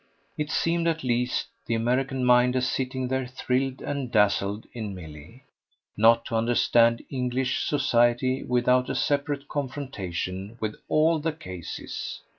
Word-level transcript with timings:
It 0.35 0.49
seemed 0.49 0.87
at 0.87 1.03
least 1.03 1.45
the 1.67 1.75
American 1.75 2.25
mind 2.25 2.55
as 2.55 2.67
sitting 2.67 3.07
there 3.07 3.27
thrilled 3.27 3.83
and 3.83 4.11
dazzled 4.11 4.65
in 4.73 4.95
Milly 4.95 5.43
not 5.95 6.25
to 6.25 6.35
understand 6.35 7.03
English 7.11 7.65
society 7.67 8.41
without 8.43 8.89
a 8.89 8.95
separate 8.95 9.47
confrontation 9.47 10.57
with 10.59 10.73
ALL 10.89 11.19
the 11.19 11.33
cases. 11.33 12.19